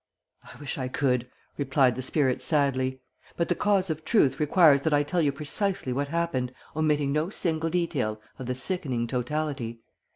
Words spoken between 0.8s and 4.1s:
could," replied the spirit sadly, "but the cause of